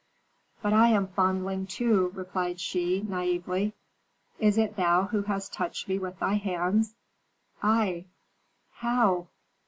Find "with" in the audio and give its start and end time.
5.99-6.17